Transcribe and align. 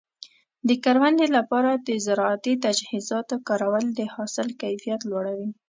د 0.67 0.69
کروندې 0.83 1.27
لپاره 1.37 1.71
د 1.87 1.89
زراعتي 2.05 2.53
تجهیزاتو 2.65 3.35
کارول 3.47 3.85
د 3.99 4.01
حاصل 4.13 4.47
کیفیت 4.61 5.01
لوړوي. 5.09 5.49